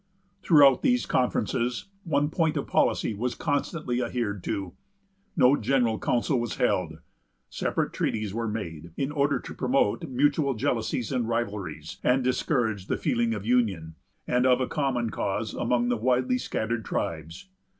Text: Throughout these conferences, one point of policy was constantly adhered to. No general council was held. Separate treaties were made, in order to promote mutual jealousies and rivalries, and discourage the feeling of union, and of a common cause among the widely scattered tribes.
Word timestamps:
Throughout 0.41 0.81
these 0.81 1.05
conferences, 1.05 1.85
one 2.05 2.31
point 2.31 2.57
of 2.57 2.65
policy 2.65 3.13
was 3.13 3.35
constantly 3.35 4.01
adhered 4.01 4.43
to. 4.45 4.73
No 5.37 5.55
general 5.55 5.99
council 5.99 6.39
was 6.39 6.55
held. 6.55 7.01
Separate 7.51 7.93
treaties 7.93 8.33
were 8.33 8.47
made, 8.47 8.89
in 8.97 9.11
order 9.11 9.39
to 9.41 9.53
promote 9.53 10.09
mutual 10.09 10.55
jealousies 10.55 11.11
and 11.11 11.29
rivalries, 11.29 11.99
and 12.03 12.23
discourage 12.23 12.87
the 12.87 12.97
feeling 12.97 13.35
of 13.35 13.45
union, 13.45 13.93
and 14.25 14.47
of 14.47 14.59
a 14.59 14.65
common 14.65 15.11
cause 15.11 15.53
among 15.53 15.89
the 15.89 15.97
widely 15.97 16.39
scattered 16.39 16.83
tribes. 16.83 17.49